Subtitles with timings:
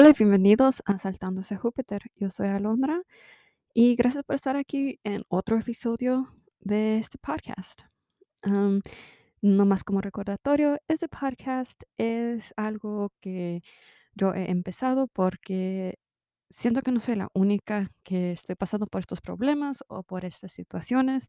[0.00, 2.00] Hola y bienvenidos a Saltándose Júpiter.
[2.16, 3.02] Yo soy Alondra
[3.74, 7.82] y gracias por estar aquí en otro episodio de este podcast.
[8.46, 8.80] Um,
[9.42, 13.60] no más como recordatorio, este podcast es algo que
[14.14, 15.98] yo he empezado porque
[16.48, 20.50] siento que no soy la única que estoy pasando por estos problemas o por estas
[20.50, 21.28] situaciones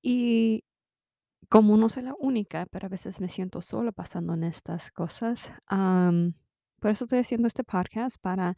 [0.00, 0.64] y
[1.50, 5.52] como no soy la única, pero a veces me siento solo pasando en estas cosas.
[6.80, 8.56] Por eso estoy haciendo este podcast para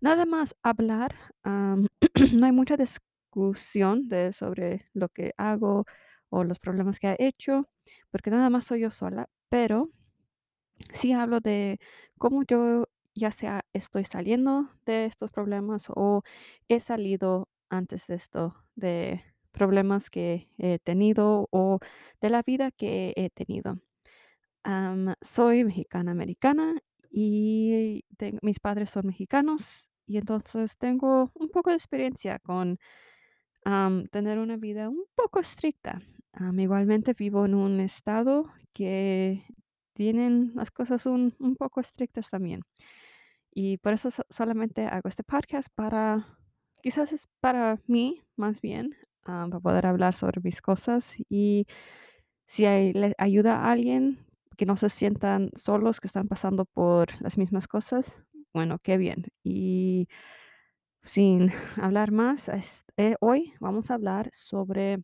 [0.00, 1.16] nada más hablar.
[1.44, 5.86] no hay mucha discusión de sobre lo que hago
[6.28, 7.68] o los problemas que he hecho,
[8.10, 9.90] porque nada más soy yo sola, pero
[10.92, 11.78] sí hablo de
[12.18, 16.22] cómo yo ya sea estoy saliendo de estos problemas o
[16.68, 21.78] he salido antes de esto, de problemas que he tenido o
[22.20, 23.78] de la vida que he tenido.
[25.22, 26.82] Soy mexicana americana
[27.12, 32.78] y ten- mis padres son mexicanos y entonces tengo un poco de experiencia con
[34.10, 36.00] tener una vida un poco estricta.
[36.56, 39.44] Igualmente vivo en un estado que
[39.94, 42.62] tienen las cosas un, poco estrictas también.
[43.54, 46.26] Y por eso so- solamente hago este podcast para,
[46.82, 51.66] quizás es para mí más bien, para poder hablar sobre mis cosas y
[52.46, 57.38] si le ayuda a alguien que no se sientan solos, que están pasando por las
[57.38, 58.12] mismas cosas,
[58.54, 59.26] bueno, qué bien.
[59.42, 60.08] Y
[61.02, 62.50] sin hablar más,
[62.96, 65.02] eh, hoy vamos a hablar sobre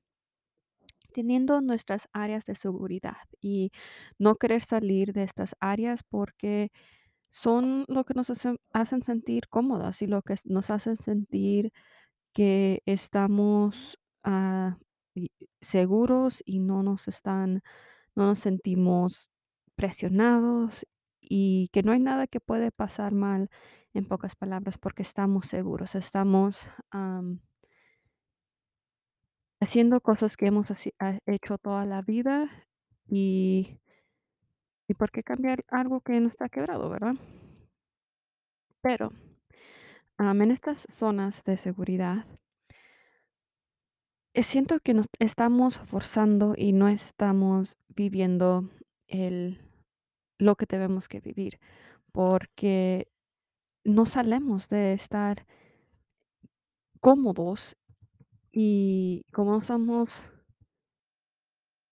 [1.12, 3.72] teniendo nuestras áreas de seguridad y
[4.18, 6.70] no querer salir de estas áreas porque
[7.30, 8.30] son lo que nos
[8.72, 11.72] hacen, sentir cómodas y lo que nos hacen sentir
[12.32, 14.78] que estamos ah,
[15.60, 17.62] seguros y no nos están,
[18.14, 19.30] no nos sentimos
[19.78, 20.84] presionados
[21.20, 23.48] y que no hay nada que puede pasar mal
[23.94, 27.40] en pocas palabras porque estamos seguros, estamos am,
[29.60, 30.68] haciendo cosas que hemos
[31.26, 32.50] hecho toda la vida
[33.06, 33.78] y,
[34.88, 37.14] y por qué cambiar algo que no está quebrado, ¿verdad?
[38.82, 39.12] Pero
[40.18, 42.26] en estas zonas de seguridad,
[44.34, 48.68] eh, siento que nos estamos forzando y no estamos viviendo
[49.06, 49.67] el,
[50.38, 51.58] lo que tenemos que vivir,
[52.12, 53.08] porque
[53.84, 55.46] no salemos de estar
[57.00, 57.76] cómodos
[58.52, 60.24] y como estamos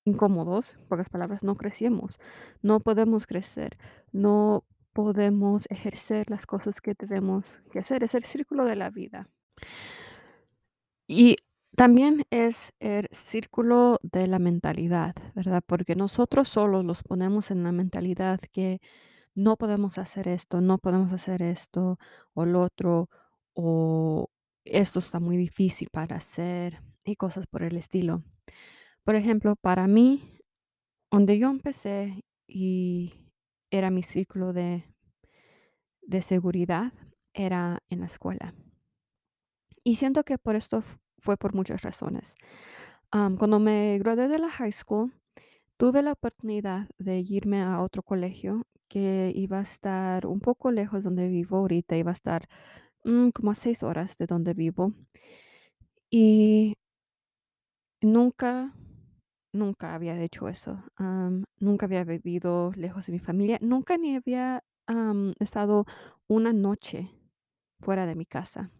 [0.05, 2.19] incómodos, pocas palabras, no crecemos,
[2.63, 3.77] no podemos crecer,
[4.13, 8.03] no podemos ejercer las cosas que tenemos que hacer.
[8.05, 9.29] Es el círculo de la vida.
[11.09, 11.37] Y
[11.77, 15.63] también es el círculo de la mentalidad, ¿verdad?
[15.65, 18.81] Porque nosotros solos los ponemos en la mentalidad que
[19.35, 21.99] no podemos hacer esto, no podemos hacer esto
[22.33, 23.11] o lo otro,
[23.53, 24.31] o
[24.65, 28.25] esto está muy difícil para hacer y cosas por el estilo.
[29.05, 30.41] Por ejemplo, para mí,
[31.11, 33.15] donde yo empecé y
[33.71, 34.85] era mi círculo de,
[36.01, 36.93] de seguridad,
[37.35, 38.55] era en la escuela.
[39.85, 40.83] Y siento que por esto
[41.27, 42.37] fue por muchas razones.
[43.11, 45.13] Am, cuando me gradué de la high school,
[45.77, 51.03] tuve la oportunidad de irme a otro colegio que iba a estar un poco lejos
[51.03, 52.49] donde vivo ahorita, iba a estar
[53.05, 54.93] mm, como a seis horas de donde vivo.
[56.11, 56.77] Y
[58.01, 58.73] nunca,
[59.53, 60.83] nunca había hecho eso.
[61.59, 65.87] nunca había vivido lejos de mi familia, nunca ni había am, estado
[66.29, 67.11] una noche
[67.81, 68.71] fuera de mi casa.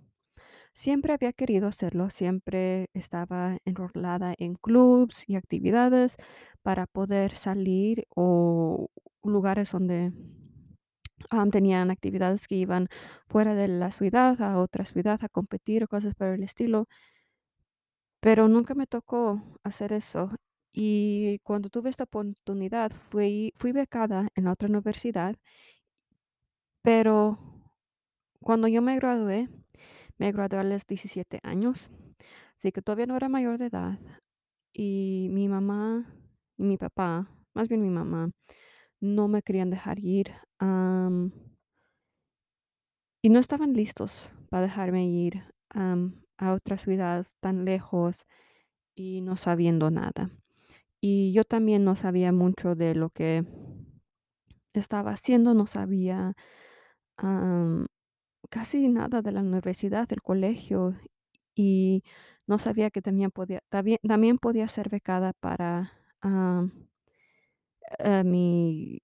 [0.77, 6.17] Siempre había querido hacerlo, siempre estaba enrolada en clubs y actividades
[6.63, 8.91] para poder salir o
[9.23, 10.13] lugares donde
[11.51, 12.89] tenían actividades que iban
[13.27, 16.89] fuera de la ciudad a otra ciudad a competir o cosas por el estilo,
[18.21, 20.31] pero nunca me tocó hacer eso.
[20.75, 25.37] Y cuando tuve esta oportunidad fui, fui becada en otra universidad,
[26.83, 27.39] pero
[28.41, 29.49] cuando yo me gradué,
[30.19, 31.91] me gradué a los 17 años,
[32.57, 33.99] así que todavía no era mayor de edad.
[34.73, 36.07] Y mi mamá
[36.59, 38.31] y mi papá, más bien mi mamá,
[39.01, 40.33] no me querían dejar ir,
[43.23, 45.43] y no estaban listos para dejarme ir,
[46.39, 48.25] a otra ciudad tan lejos
[48.95, 50.31] y no sabiendo nada.
[51.01, 53.45] Y yo también no sabía mucho de lo que
[54.73, 56.35] estaba haciendo, no sabía,
[57.17, 57.87] am,
[58.49, 60.95] casi nada de la universidad, del colegio,
[61.55, 62.05] y
[62.47, 65.93] no sabía que también podía también también podía ser becada para,
[67.99, 69.01] eh, mi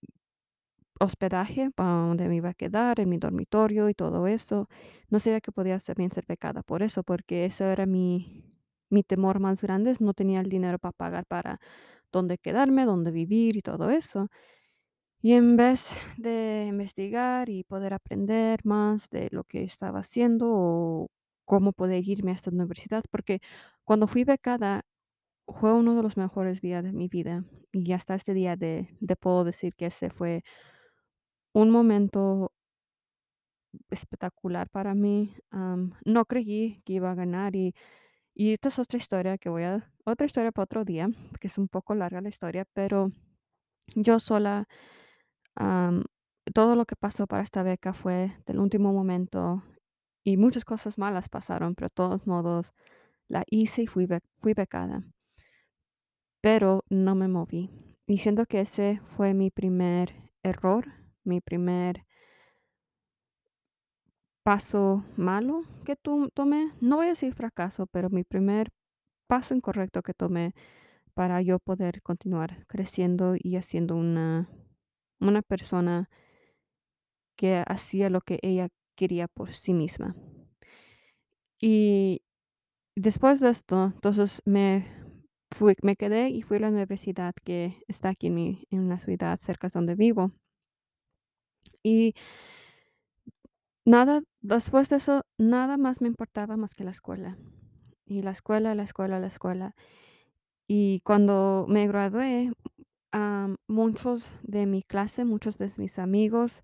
[1.00, 4.68] hospedaje para donde me iba a quedar, en mi dormitorio y todo eso.
[5.08, 8.44] No sabía que podía también ser becada por eso, porque eso era mi
[8.90, 11.58] mi temor más grande, no tenía el dinero para pagar para
[12.12, 14.28] dónde quedarme, dónde vivir y todo eso.
[15.22, 21.08] Y en vez de investigar y poder aprender más de lo que estaba haciendo o
[21.44, 23.40] cómo poder irme a esta universidad, porque
[23.84, 24.82] cuando fui becada
[25.48, 28.88] fue uno de los mejores días de mi vida y hasta este día de,
[29.20, 30.42] puedo decir que ese fue
[31.54, 32.50] un momento
[33.90, 35.34] espectacular para mí.
[35.50, 37.74] Am, no creí que iba a ganar y,
[38.34, 41.08] y esta es otra historia que voy a, otra historia para otro día,
[41.40, 43.10] que es un poco larga la historia, pero
[43.96, 44.68] yo sola
[45.54, 49.62] Todo lo que pasó para esta beca fue del último momento
[50.24, 52.72] y muchas cosas malas pasaron, pero de todos modos
[53.28, 54.08] la hice y fui,
[54.40, 55.04] fui becada,
[56.40, 57.70] pero no me moví.
[58.06, 60.12] Y siento que ese fue mi primer
[60.42, 60.92] error,
[61.24, 62.04] mi primer
[64.42, 66.72] paso malo que tomé.
[66.80, 68.72] No voy a decir fracaso, pero mi primer
[69.28, 70.54] paso incorrecto que tomé
[71.14, 74.48] para yo poder continuar creciendo y haciendo una,
[75.28, 76.08] una persona
[77.36, 80.14] que hacía lo que ella quería por sí misma.
[81.60, 82.22] Y
[82.96, 84.84] después de esto, entonces me
[85.50, 89.38] fui me quedé y fui a la universidad que está aquí en mi la ciudad
[89.40, 90.32] cerca de donde vivo.
[91.82, 92.14] Y
[93.84, 97.38] nada después de eso, nada más me importaba más que la escuela.
[98.06, 99.74] Y la escuela, la escuela, la escuela.
[100.66, 102.52] Y cuando me gradué,
[103.12, 106.62] am, muchos de mi clase, muchos de mis amigos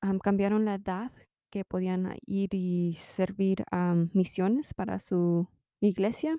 [0.00, 1.12] am, cambiaron la edad
[1.50, 5.48] que podían ir y servir a misiones para su
[5.80, 6.38] iglesia.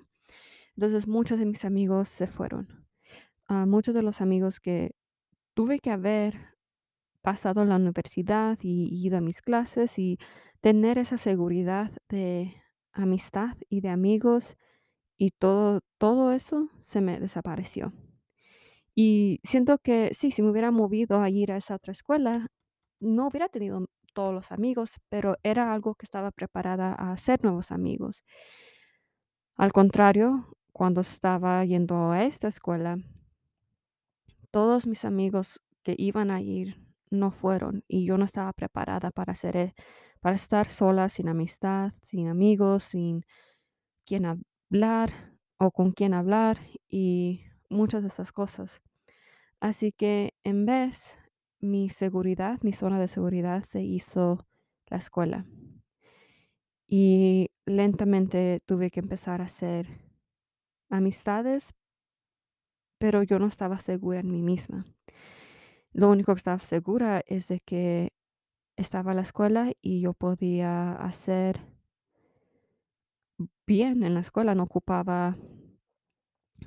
[0.76, 2.86] Entonces muchos de mis amigos se fueron.
[3.48, 4.94] Ah, muchos de los amigos que
[5.54, 6.34] tuve que haber
[7.22, 10.18] pasado la universidad y ido a mis clases y
[10.60, 12.54] tener esa seguridad de
[12.92, 14.56] amistad y de amigos
[15.16, 17.92] y todo, todo eso se me desapareció.
[19.00, 22.48] Y siento que sí, si me hubiera movido a ir a esa otra escuela,
[23.00, 27.70] no hubiera tenido todos los amigos, pero era algo que estaba preparada a hacer nuevos
[27.70, 28.24] amigos.
[29.56, 32.96] Al contrario, cuando estaba yendo a esta escuela,
[34.50, 36.76] todos mis amigos que iban a ir
[37.10, 39.74] no fueron y yo no estaba preparada para hacer, e-
[40.20, 43.24] para estar sola, sin amistad, sin amigos, sin
[44.06, 46.58] quien hablar o con quien hablar
[46.88, 48.80] y muchas de esas cosas.
[49.60, 51.16] Así que en vez,
[51.60, 54.46] mi seguridad, mi zona de seguridad se hizo
[54.86, 55.46] la escuela.
[56.86, 59.86] Y lentamente tuve que empezar a hacer
[60.88, 61.74] amistades,
[62.98, 64.86] pero yo no estaba segura en mí misma.
[65.92, 68.12] Lo único que estaba segura es de que
[68.76, 71.60] estaba la escuela y yo podía hacer
[73.66, 75.36] bien en la escuela, no ocupaba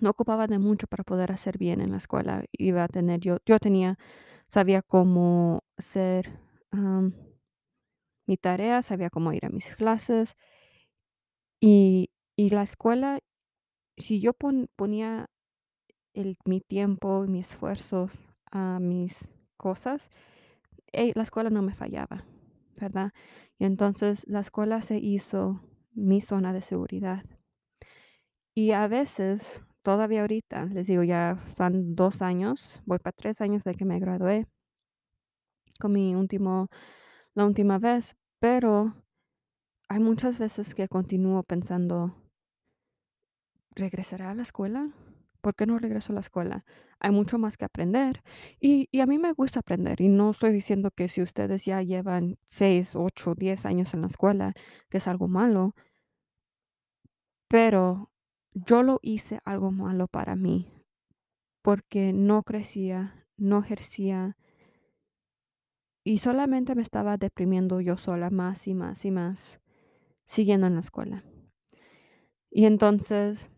[0.01, 2.45] no ocupaba de mucho para poder hacer bien en la escuela.
[2.53, 3.97] Iba a tener yo yo tenía
[4.49, 6.39] sabía cómo hacer,
[6.71, 7.13] am,
[8.27, 10.35] mi tarea, sabía cómo ir a mis clases
[11.61, 13.19] y y la escuela,
[13.97, 15.27] si yo pon ponía
[16.13, 18.09] el mi tiempo, mi esfuerzo
[18.51, 20.09] a mis cosas,
[20.93, 22.25] eh, la escuela no me fallaba,
[22.77, 23.11] ¿verdad?
[23.59, 25.61] Y entonces la escuela se hizo
[25.93, 27.25] mi zona de seguridad.
[28.55, 33.63] Y a veces, todavía ahorita, les digo, ya van 2 años, voy para 3 años
[33.63, 34.47] de que me gradué
[35.79, 36.67] con mi último
[37.35, 38.95] la última vez, pero
[39.89, 42.15] hay muchas veces que continúo pensando,
[43.75, 44.91] ¿regresaré a la escuela?
[45.41, 46.65] ¿Por qué no regreso a la escuela?
[46.99, 48.21] Hay mucho más que aprender
[48.59, 51.81] y y a mí me gusta aprender, y no estoy diciendo que si ustedes ya
[51.83, 54.53] llevan 6, 8, 10 años en la escuela,
[54.89, 55.73] que es algo malo,
[57.49, 58.10] pero
[58.53, 60.71] yo lo hice algo malo para mí,
[61.61, 64.37] porque no crecía, no ejercía
[66.03, 69.59] y solamente me estaba deprimiendo yo sola más y más y más
[70.25, 71.23] siguiendo en la escuela.
[72.49, 73.51] Y entonces,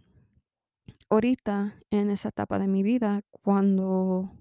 [1.09, 4.31] ahorita, en esa etapa de mi vida, cuando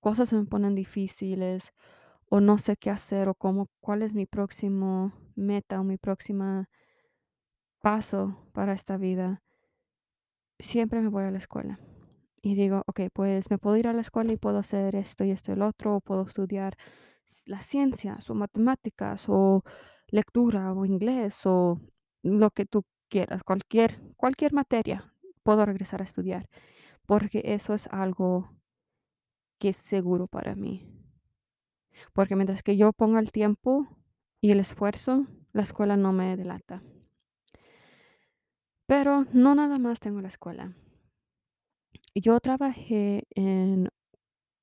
[0.00, 1.72] cosas se me ponen difíciles
[2.28, 6.68] o no sé qué hacer o cómo, cuál es mi próximo meta o mi próxima
[7.80, 9.41] paso para esta vida,
[10.62, 11.80] siempre me voy a la escuela.
[12.42, 15.30] Y digo, ok, pues me puedo ir a la escuela y puedo hacer esto y
[15.32, 16.76] esto y el otro, o puedo estudiar
[17.46, 19.64] las ciencias o matemáticas o
[20.08, 21.80] lectura o inglés o
[22.22, 25.14] lo que tú quieras, cualquier, cualquier materia,
[25.44, 26.48] puedo regresar a estudiar,
[27.06, 28.50] porque eso es algo
[29.58, 30.86] que es seguro para mí.
[32.12, 33.86] porque mientras que yo ponga el tiempo
[34.40, 36.82] y el esfuerzo, la escuela no me delata.
[38.92, 40.74] Pero no nada más tengo la escuela.
[42.14, 43.88] Yo trabajé en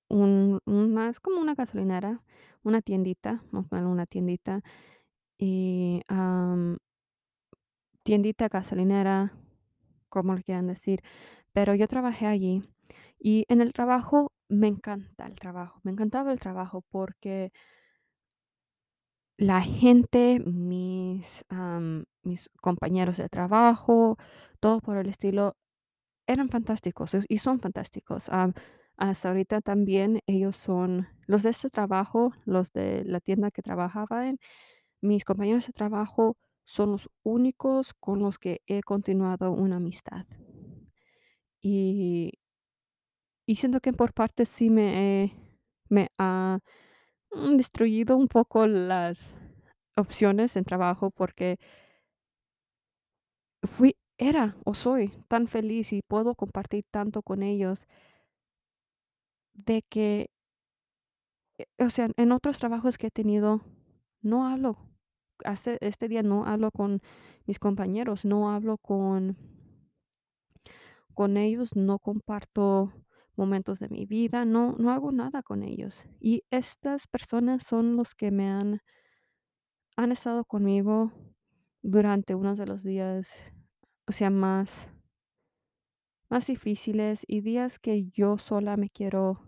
[0.08, 2.22] un una es como una gasolinera,
[2.62, 4.62] una tiendita, vamos a una tiendita,
[5.40, 6.78] y, am,
[8.04, 9.34] tiendita, gasolinera,
[10.10, 11.02] como le quieran decir,
[11.52, 12.62] pero yo trabajé allí,
[13.20, 17.52] y en el trabajo me encanta el trabajo, me encantaba el trabajo porque
[19.40, 21.46] la gente, mis,
[22.24, 24.18] mis compañeros de trabajo,
[24.60, 25.56] todo por el estilo,
[26.28, 28.26] eran fantásticos y son fantásticos.
[28.98, 34.28] Hasta ahorita también ellos son los de este trabajo, los de la tienda que trabajaba
[34.28, 34.40] en,
[35.02, 40.26] mis compañeros de trabajo son los únicos con los que he continuado una amistad.
[41.62, 42.34] Y,
[43.46, 45.34] y siento que por parte sí me,
[45.88, 46.60] me ha
[47.32, 49.34] mm, destruido un poco las
[49.98, 51.58] opciones en trabajo porque
[53.64, 57.88] fui, era o soy tan feliz y puedo compartir tanto con ellos
[59.54, 60.30] de que
[61.60, 63.62] Eh, o sea, en otros trabajos que he tenido,
[64.22, 64.78] no hablo.
[65.46, 67.02] Hace este día no hablo con
[67.46, 69.38] mis compañeros, no hablo con
[71.14, 72.92] con ellos, no comparto
[73.40, 75.96] momentos de mi vida, no no hago nada con ellos.
[76.22, 78.82] Y estas personas son los que me han
[79.98, 81.12] han estado conmigo
[81.84, 83.30] durante unos de los días,
[84.08, 84.88] o sea, más
[86.28, 89.44] más difíciles y días que yo sola me quiero,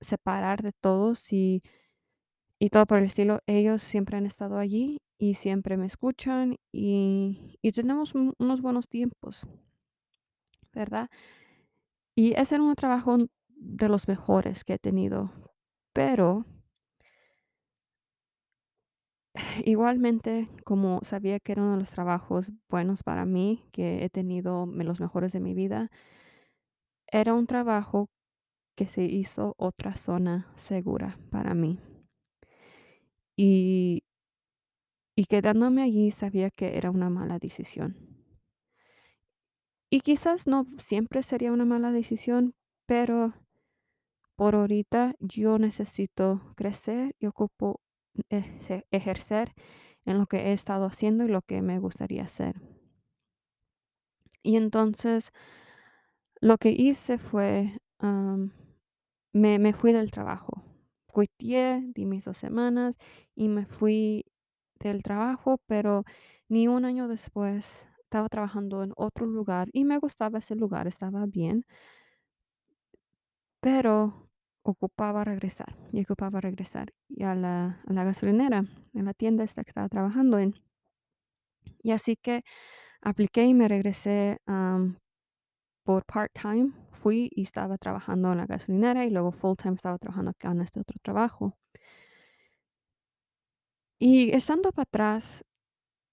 [0.00, 1.62] separar de todos y
[2.58, 7.58] Y todo por el estilo, ellos siempre han estado allí y siempre me escuchan y
[7.62, 9.46] y tenemos un unos buenos tiempos,
[10.72, 11.08] ¿verdad?
[12.18, 13.18] Y ese era un trabajo
[13.48, 15.30] de los mejores que he tenido,
[15.92, 16.46] pero
[19.64, 24.66] igualmente, como sabía que era uno de los trabajos buenos para mí, que he tenido
[24.66, 25.90] los mejores de mi vida,
[27.12, 28.08] era un trabajo
[28.76, 31.80] que se hizo otra zona segura para mí.
[33.38, 34.02] Y
[35.18, 38.05] y quedándome allí sabía que era una mala decisión.
[39.90, 42.54] Y quizás no siempre sería una mala decisión,
[42.86, 43.34] pero
[44.36, 47.80] por ahorita yo necesito crecer y ocupo
[48.30, 49.52] eje- ejercer
[50.04, 52.56] en lo que he estado haciendo y lo que me gustaría hacer.
[54.42, 55.32] Y entonces
[56.40, 57.78] lo que hice fue,
[59.32, 60.62] me, me fui del trabajo.
[61.14, 62.96] Quitié, di mis dos semanas
[63.34, 64.24] y me fui
[64.80, 66.04] del trabajo, pero
[66.48, 71.26] ni un año después estaba trabajando en otro lugar y me gustaba ese lugar, estaba
[71.26, 71.64] bien
[73.62, 74.28] Pero
[74.62, 79.88] ocupaba regresar, y ocupaba regresar, y a la gasolinera, en la tienda esta que estaba
[79.88, 80.54] trabajando en.
[81.82, 82.42] Y así que
[83.02, 84.98] apliqué y me regresé, am,
[85.84, 86.72] por part-time.
[86.92, 90.80] Fui y estaba trabajando en la gasolinera, y luego full-time estaba trabajando acá en este
[90.80, 91.56] otro trabajo.
[93.98, 95.44] Y estando para atrás,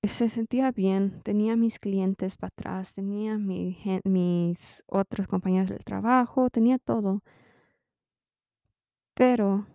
[0.04, 6.50] se sentía bien, tenía mis clientes para atrás, tenía mi mis otros compañeros del trabajo,
[6.50, 7.22] tenía todo,
[9.16, 9.66] pero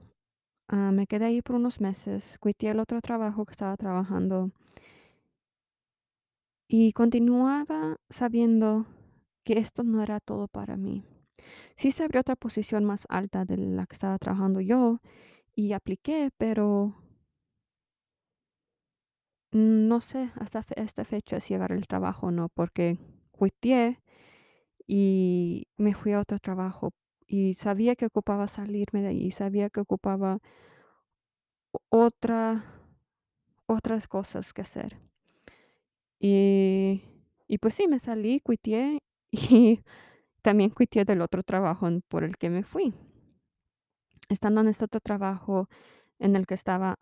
[0.69, 4.51] Ah, me quedé ahí por unos meses, quité el otro trabajo que estaba trabajando
[6.69, 8.87] y continuaba sabiendo
[9.45, 11.05] que esto no era todo para mí.
[11.77, 15.01] Sí se abrió otra posición más alta de la que estaba trabajando yo
[15.57, 16.97] y apliqué, pero
[19.59, 22.99] no sé hasta esta fecha si agarré el trabajo o no, porque
[23.39, 24.01] quité
[24.87, 26.93] y me fui a otro trabajo
[27.27, 30.41] y sabía que ocupaba salirme de ahí, sabía que ocupaba
[31.91, 32.65] otra,
[33.67, 34.99] otras cosas que hacer.
[36.21, 37.03] Y
[37.49, 39.83] y pues sí, me salí, quité y
[40.43, 42.95] también quité del otro trabajo por el que me fui.
[44.29, 45.69] Estando en este otro trabajo
[46.19, 46.99] en el que estaba,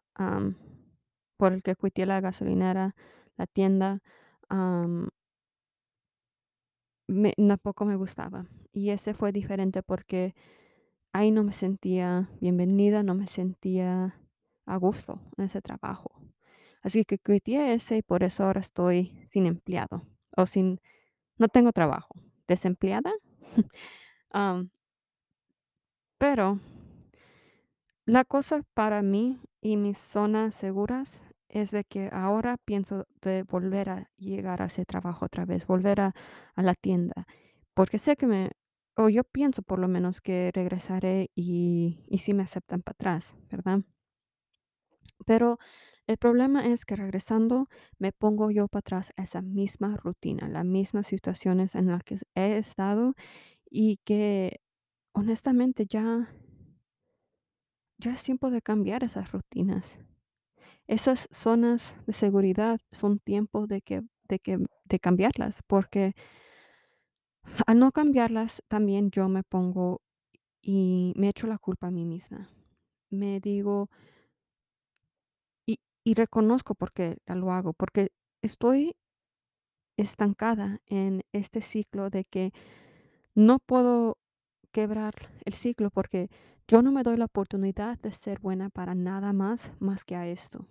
[1.37, 2.95] por el que quité la gasolinera,
[3.37, 4.01] la tienda,
[7.09, 8.47] me tampoco me gustaba.
[8.73, 10.35] Y ese fue diferente porque
[11.13, 14.19] ahí no me sentía bienvenida, no me sentía
[14.67, 16.11] a gusto en ese trabajo.
[16.83, 20.03] Así que quité ese y por eso ahora estoy sin empleado
[20.37, 20.81] o sin
[21.39, 22.15] No tengo trabajo,
[22.49, 23.13] desempleada,
[26.19, 26.61] pero
[28.07, 31.23] la cosa para mí y mis zonas seguras
[31.63, 36.01] es de que ahora pienso de volver a llegar a ese trabajo otra vez, volver
[36.01, 36.15] a
[36.55, 37.27] a la tienda,
[37.75, 38.51] porque sé que me
[38.97, 43.35] o yo pienso por lo menos que regresaré y y sí me aceptan para atrás,
[43.51, 43.81] ¿verdad?
[45.27, 45.59] Pero
[46.07, 51.07] el problema es que regresando me pongo yo para atrás esa misma rutina, las mismas
[51.07, 53.15] situaciones en las que he estado
[53.71, 54.61] y que
[55.15, 56.29] honestamente ya
[57.99, 59.85] ya es tiempo de cambiar esas rutinas.
[60.89, 66.15] Esas zonas de seguridad son tiempo de que de que de cambiarlas, porque
[67.67, 70.01] al no cambiarlas, también yo me pongo
[70.63, 72.49] y me echo la culpa a mí misma.
[73.11, 73.89] Me digo
[75.67, 78.11] y y reconozco por qué lo hago, porque
[78.43, 78.95] estoy
[79.97, 82.53] estancada en este ciclo de que
[83.35, 84.19] no puedo
[84.73, 85.15] quebrar
[85.45, 86.31] el ciclo, porque
[86.69, 90.27] yo no me doy la oportunidad de ser buena para nada más, más que a
[90.29, 90.67] esto.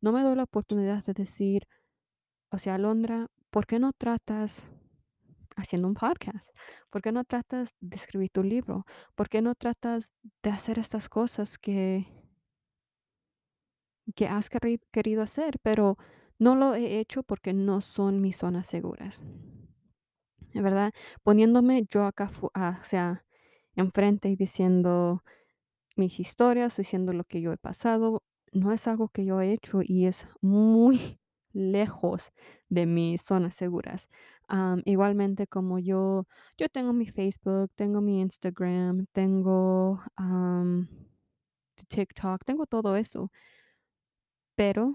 [0.00, 1.66] No me doy la oportunidad de decir,
[2.50, 4.64] o sea, Alondra, ¿por qué no tratas
[5.56, 6.48] haciendo un podcast?
[6.90, 8.86] ¿Por qué no tratas de escribir tu libro?
[9.14, 10.10] ¿Por qué no tratas
[10.42, 12.06] de hacer estas cosas que
[14.14, 14.48] que has
[14.92, 15.96] querido hacer, pero
[16.38, 19.22] no lo he hecho porque no son mis zonas seguras,
[20.54, 20.92] ¿verdad?
[21.22, 23.24] Poniéndome yo acá, ah, o sea,
[23.76, 25.22] enfrente y diciendo
[25.96, 29.80] mis historias, diciendo lo que yo he pasado, no es algo que yo he hecho
[29.82, 31.18] y es muy
[31.52, 32.32] lejos
[32.68, 34.08] de mis zonas seguras.
[34.84, 36.26] Igualmente como yo,
[36.58, 40.00] yo tengo mi Facebook, tengo mi Instagram, tengo
[41.88, 43.30] TikTok, tengo todo eso,
[44.54, 44.94] pero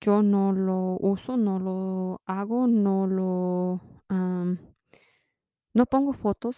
[0.00, 3.80] Yo no lo uso, no lo hago, no lo,
[5.74, 6.56] no pongo fotos.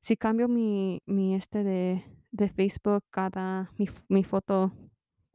[0.00, 4.72] Si cambio mi mi, este, de de Facebook cada mi mi foto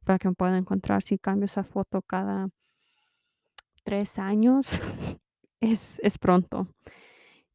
[0.05, 2.49] para que me puedan encontrar, si cambio esa foto cada
[3.83, 4.67] 3 años,
[5.61, 6.67] es es pronto.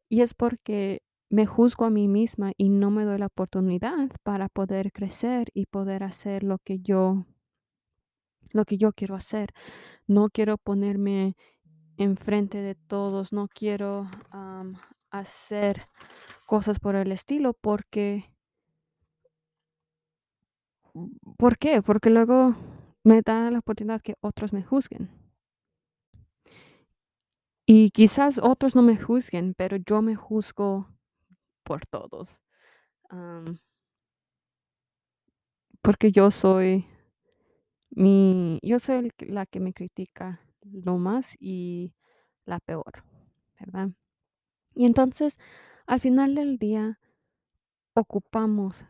[0.09, 4.49] Y es porque me juzgo a mí misma y no me doy la oportunidad para
[4.49, 7.25] poder crecer y poder hacer lo que yo
[8.53, 9.51] lo que yo quiero hacer.
[10.07, 11.37] No quiero ponerme
[11.99, 14.77] enfrente de todos, no quiero, am,
[15.11, 15.83] hacer
[16.47, 18.31] cosas por el estilo, porque,
[21.37, 21.83] ¿por qué?
[21.83, 22.55] Porque luego
[23.05, 25.11] me da la oportunidad que otros me juzguen.
[27.67, 30.89] Y quizás otros no me juzguen, pero yo me juzgo
[31.63, 32.29] por todos,
[35.83, 36.87] porque yo soy
[37.91, 41.95] mi yo soy la que me critica lo más y
[42.45, 43.05] la peor,
[43.59, 43.91] ¿verdad?
[44.75, 45.39] Y entonces,
[45.87, 46.99] al final del día
[48.01, 48.85] ocupamos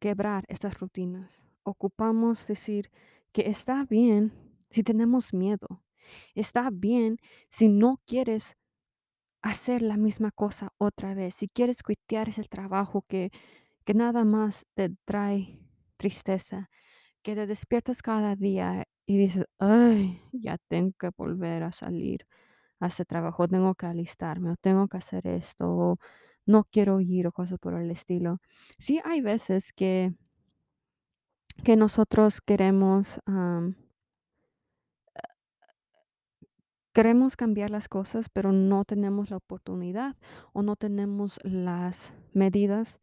[0.00, 1.44] quebrar estas rutinas.
[1.64, 2.90] Ocupamos decir
[3.32, 4.32] que está bien
[4.70, 5.82] si tenemos miedo.
[6.34, 8.56] Está bien si no quieres
[9.42, 11.34] hacer la misma cosa otra vez.
[11.34, 13.30] Si quieres cuitear ese trabajo que,
[13.84, 15.58] que nada más te trae
[15.96, 16.68] tristeza,
[17.22, 22.26] que te despiertas cada día y dices, ay, ya tengo que volver a salir
[22.80, 25.98] a ese trabajo, tengo que alistarme o tengo que hacer esto
[26.46, 28.40] no quiero ir o cosas por el estilo.
[28.78, 30.14] Sí hay veces que,
[31.64, 33.20] que nosotros queremos,
[36.92, 40.16] queremos cambiar las cosas, pero no tenemos la oportunidad
[40.52, 43.00] o no tenemos las medidas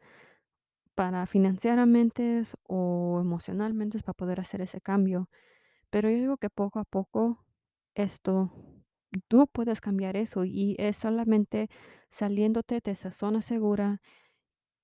[0.95, 5.29] para financieramente o emocionalmente para poder hacer ese cambio.
[5.89, 7.45] Pero yo digo que poco a poco
[7.95, 8.51] esto,
[9.27, 11.69] tú puedes cambiar eso y es solamente
[12.11, 14.01] saliéndote de esa zona segura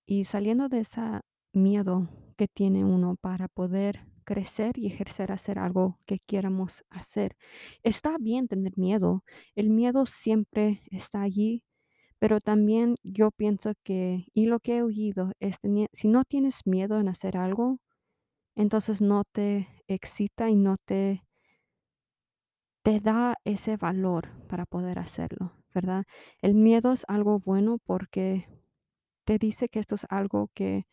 [0.06, 1.02] y saliendo de ese
[1.54, 7.36] miedo que tiene uno para poder crecer y ejercer hacer algo que quieramos hacer.
[7.84, 9.24] Está bien tener miedo,
[9.56, 11.64] el miedo siempre está allí,
[12.20, 15.58] pero también yo pienso que, y lo que he oído es,
[15.94, 17.80] si no tienes miedo en hacer algo,
[18.56, 21.24] entonces no te excita y no te
[22.86, 26.06] te da ese valor para poder hacerlo, ¿verdad?
[26.40, 28.48] El miedo es algo bueno porque
[29.24, 30.86] te dice que esto es algo que,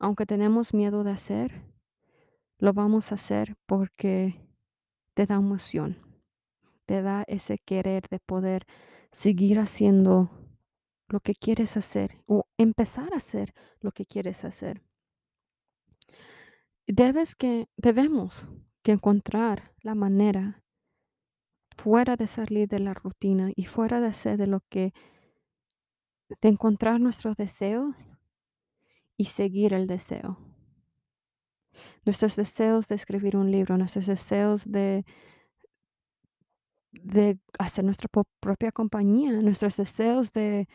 [0.00, 1.62] aunque tenemos miedo de hacer,
[2.56, 4.48] lo vamos a hacer porque
[5.12, 5.98] te da emoción,
[6.86, 8.66] te da ese querer de poder
[9.12, 10.30] seguir haciendo
[11.08, 14.82] lo que quieres hacer o empezar a hacer lo que quieres hacer.
[16.86, 18.48] Debes que, debemos
[18.82, 20.63] que encontrar la manera
[21.76, 24.92] fuera de salir de la rutina y fuera de hacer de lo que
[26.40, 27.94] de encontrar nuestros deseos
[29.16, 30.38] y seguir el deseo.
[32.04, 35.04] Nuestros deseos de escribir un libro, nuestros deseos de,
[36.92, 38.08] de hacer nuestra
[38.40, 40.68] propia compañía, nuestros deseos de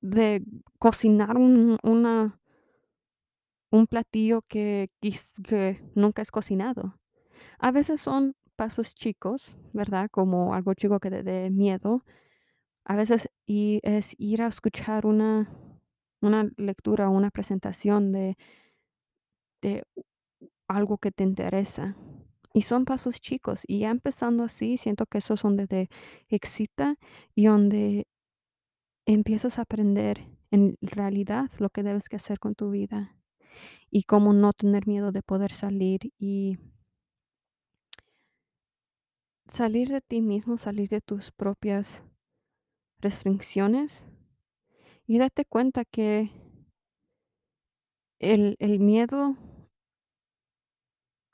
[0.00, 0.44] de
[0.78, 2.38] cocinar un una
[3.70, 6.98] un platillo que que nunca has cocinado.
[7.58, 10.08] A veces son pasos chicos, ¿verdad?
[10.10, 12.04] Como algo chico que te dé miedo.
[12.86, 15.50] A veces y es ir a escuchar una
[16.22, 18.36] una lectura una presentación de
[19.62, 19.84] de
[20.68, 21.96] algo que te interesa.
[22.54, 25.90] Y son pasos chicos, y ya empezando así, siento que esos son donde te
[26.28, 26.96] excita
[27.34, 28.06] y donde
[29.06, 33.16] empiezas a aprender en realidad lo que debes que hacer con tu vida,
[33.90, 36.58] y cómo no tener miedo de poder salir y
[39.46, 42.02] salir de ti mismo, salir de tus propias
[43.00, 44.04] restricciones
[45.06, 46.30] y darte cuenta que
[48.20, 49.36] el el miedo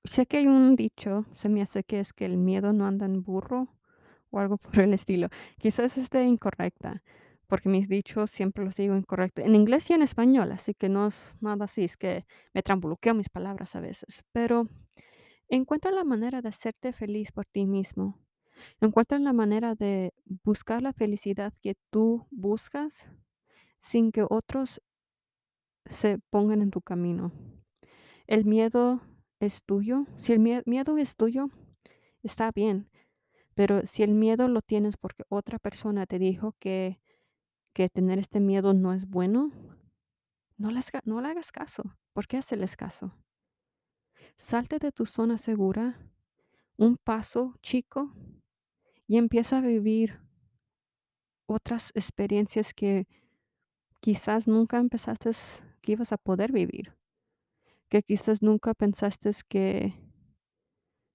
[0.04, 3.06] sé que hay un dicho, se me hace que es que el miedo no anda
[3.06, 3.68] en burro
[4.30, 5.28] o algo por el estilo.
[5.58, 7.02] Quizás esté incorrecta,
[7.46, 11.08] porque mis dichos siempre los digo incorrecto en inglés y en español, así que no
[11.08, 14.68] es nada así, es que me trambuqueo mis palabras a veces, pero
[15.56, 18.18] encuentra la manera de hacerte feliz por ti mismo.
[18.80, 20.12] Encuentra la manera de
[20.44, 23.06] buscar la felicidad que tú buscas
[23.80, 24.80] sin que otros
[25.86, 27.32] se pongan en tu camino.
[28.26, 29.00] El miedo
[29.40, 30.06] es tuyo.
[30.18, 31.48] Si el mie miedo es tuyo,
[32.22, 32.90] está bien,
[33.54, 37.00] pero si el miedo lo tienes porque otra persona te dijo que
[37.72, 39.52] que tener este miedo no es bueno,
[40.58, 41.82] no les no le hagas caso.
[42.12, 43.14] ¿Por qué hacerles caso?
[44.48, 46.00] Salte de tu zona segura,
[46.76, 48.12] un paso chico,
[49.06, 50.18] y empieza a vivir
[51.46, 53.06] otras experiencias que
[54.00, 55.30] quizás nunca empezaste
[55.82, 56.96] que ibas a poder vivir,
[57.88, 59.94] que quizás nunca pensaste que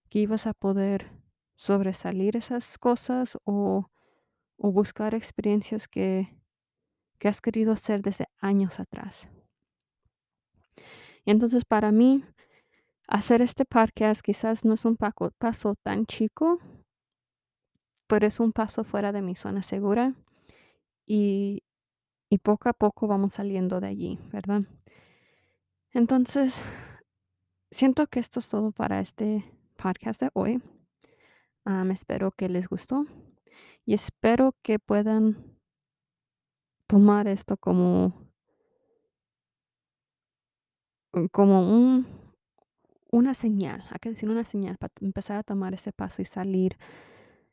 [0.09, 1.11] que ibas a poder
[1.55, 3.89] sobresalir esas cosas o
[4.57, 6.37] o buscar experiencias que
[7.19, 9.27] que has querido hacer desde años atrás.
[11.25, 12.23] Y entonces, para mí,
[13.07, 16.59] hacer este podcast quizás no es un paso tan chico
[18.07, 20.13] pero es un paso fuera de mi zona segura,
[21.05, 21.63] y
[22.29, 24.63] y poco a poco vamos saliendo de allí, ¿verdad?
[25.91, 26.61] Entonces,
[27.71, 29.45] siento que esto es todo para este
[29.77, 30.61] podcast de hoy.
[31.65, 33.05] Am, espero que les gustó,
[33.85, 35.57] y espero que puedan
[36.87, 38.13] tomar esto como
[41.31, 42.24] como un
[43.15, 46.77] una señal, hay que decir una señal para empezar a tomar ese paso y salir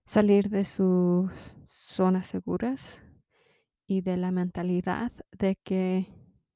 [0.07, 2.99] salir de sus zonas seguras
[3.87, 6.09] y de la mentalidad de que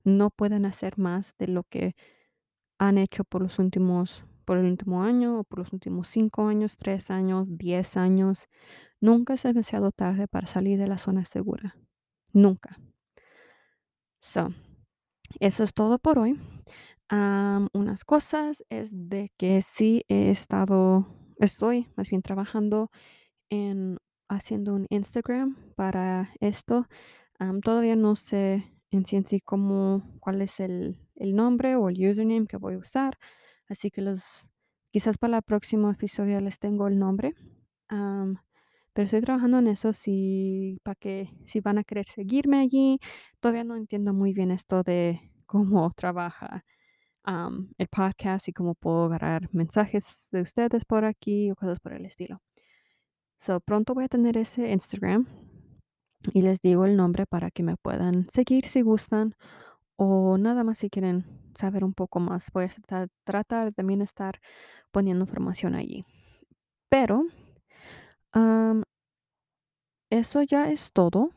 [0.03, 1.95] no pueden hacer más de lo que
[2.79, 6.77] han hecho por los últimos por el último año, o por los últimos 5 años,
[6.77, 8.47] 3 años, 10 años.
[9.01, 11.77] Nunca es demasiado tarde para salir de la zona segura,
[12.33, 12.79] nunca.
[14.21, 14.51] So,
[15.40, 16.40] eso es todo por hoy.
[17.11, 21.07] Am, unas cosas es de que sí he estado
[21.38, 22.90] estoy más bien trabajando
[23.51, 26.87] en haciendo un Instagram para esto.
[27.64, 31.97] Todavía no sé en sí en sí cómo cuál es el el nombre o el
[32.11, 33.19] username que voy a usar,
[33.69, 34.49] así que los
[34.92, 37.35] quizás para el próximo episodio les tengo el nombre.
[37.88, 42.99] Pero estoy trabajando en eso, si para que si van a querer seguirme allí.
[43.40, 46.64] Todavía no entiendo muy bien esto de cómo trabaja,
[47.27, 52.07] el podcast y cómo puedo agarrar mensajes de ustedes por aquí o cosas por el
[52.07, 52.41] estilo.
[53.39, 55.27] So, pronto voy a tener ese Instagram,
[56.33, 59.35] y les digo el nombre para que me puedan seguir si gustan,
[59.97, 62.51] o nada más si quieren saber un poco más.
[62.53, 64.41] Voy a tratar tratar también estar
[64.93, 66.05] poniendo información allí.
[66.89, 67.25] Pero,
[70.11, 71.31] eso ya es todo.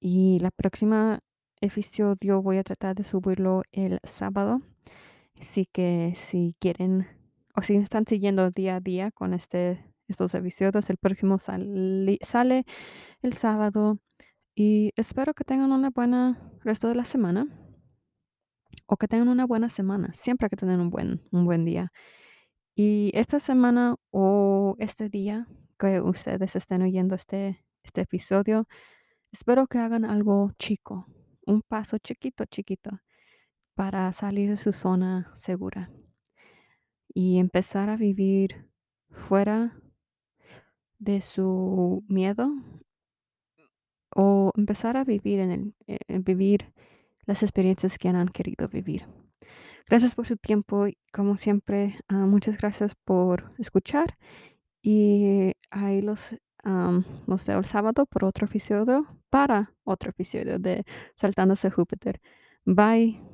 [0.00, 1.20] Y la próxima
[1.64, 4.60] episodio voy a tratar de subirlo el sábado.
[5.40, 7.06] Así que si quieren
[7.56, 12.64] o si están siguiendo día a día con este estos episodios, el próximo sali sale
[13.22, 13.98] el sábado,
[14.54, 17.46] y espero que tengan una buena resto de la semana
[18.86, 20.12] o que tengan una buena semana.
[20.14, 21.90] Siempre que tener un buen un buen día.
[22.76, 25.48] Y esta semana o este día
[25.78, 28.66] que ustedes estén oyendo este este episodio,
[29.32, 31.06] espero que hagan algo chico,
[31.46, 33.00] un paso chiquito, chiquito,
[33.74, 35.90] para salir de su zona segura
[37.08, 38.68] y empezar a vivir
[39.10, 39.76] fuera
[40.98, 42.50] de su miedo
[44.14, 46.72] o empezar a vivir en el eh, vivir
[47.26, 49.06] las experiencias que han querido vivir.
[49.86, 54.16] Gracias por su tiempo y, como siempre, ah, muchas gracias por escuchar,
[54.82, 60.84] y ahí los am, los veo el sábado por otro episodio, para otro episodio de
[61.16, 62.20] Saltándose Júpiter.
[62.64, 63.33] Bye.